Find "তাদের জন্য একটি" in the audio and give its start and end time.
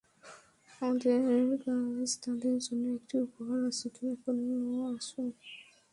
2.23-3.15